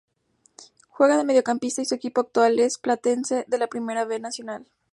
Juega 0.89 1.15
de 1.15 1.23
mediocampista 1.23 1.79
y 1.83 1.85
su 1.85 1.93
equipo 1.93 2.21
actual 2.21 2.57
es 2.59 2.79
Platense, 2.79 3.45
de 3.47 3.57
la 3.59 3.67
Primera 3.67 4.03
B 4.03 4.19
Nacional. 4.19 4.65